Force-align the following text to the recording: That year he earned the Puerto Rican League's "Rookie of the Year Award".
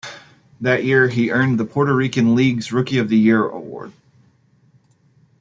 That 0.59 0.83
year 0.83 1.09
he 1.09 1.29
earned 1.29 1.59
the 1.59 1.63
Puerto 1.63 1.93
Rican 1.95 2.33
League's 2.33 2.71
"Rookie 2.71 2.97
of 2.97 3.07
the 3.07 3.19
Year 3.19 3.47
Award". 3.47 3.93